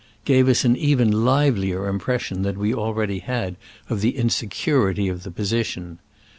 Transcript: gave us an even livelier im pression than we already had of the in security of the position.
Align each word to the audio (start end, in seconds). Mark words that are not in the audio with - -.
gave 0.25 0.49
us 0.49 0.65
an 0.65 0.75
even 0.75 1.11
livelier 1.11 1.87
im 1.87 1.99
pression 1.99 2.41
than 2.41 2.57
we 2.57 2.73
already 2.73 3.19
had 3.19 3.55
of 3.87 4.01
the 4.01 4.17
in 4.17 4.31
security 4.31 5.07
of 5.07 5.21
the 5.21 5.29
position. 5.29 5.99